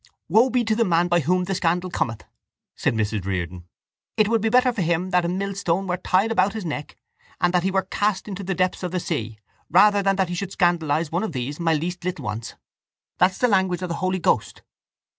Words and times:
—Woe 0.27 0.49
be 0.49 0.63
to 0.63 0.75
the 0.75 0.83
man 0.83 1.07
by 1.09 1.19
whom 1.19 1.43
the 1.43 1.53
scandal 1.53 1.91
cometh! 1.91 2.23
said 2.75 2.95
Mrs 2.95 3.23
Riordan. 3.23 3.65
_It 4.17 4.27
would 4.29 4.41
be 4.41 4.49
better 4.49 4.73
for 4.73 4.81
him 4.81 5.11
that 5.11 5.25
a 5.25 5.27
millstone 5.27 5.85
were 5.85 5.97
tied 5.97 6.31
about 6.31 6.53
his 6.53 6.65
neck 6.65 6.97
and 7.39 7.53
that 7.53 7.61
he 7.61 7.69
were 7.69 7.83
cast 7.83 8.27
into 8.27 8.43
the 8.43 8.55
depths 8.55 8.81
of 8.81 8.89
the 8.89 8.99
sea 8.99 9.37
rather 9.69 10.01
than 10.01 10.15
that 10.15 10.29
he 10.29 10.33
should 10.33 10.51
scandalise 10.57 11.11
one 11.11 11.21
of 11.21 11.33
these, 11.33 11.59
my 11.59 11.75
least 11.75 12.03
little 12.03 12.25
ones._ 12.25 12.55
That 13.19 13.29
is 13.29 13.37
the 13.37 13.47
language 13.47 13.83
of 13.83 13.89
the 13.89 13.95
Holy 14.01 14.17
Ghost. 14.17 14.63